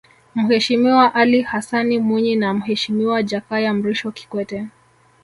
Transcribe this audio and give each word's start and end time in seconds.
Mheshimiwa 0.35 1.15
Alli 1.15 1.41
Hassani 1.41 1.99
Mwinyi 1.99 2.35
na 2.35 2.53
Mheshimiwa 2.53 3.23
Jakaya 3.23 3.73
Mrisho 3.73 4.11
Kikwete 4.11 4.67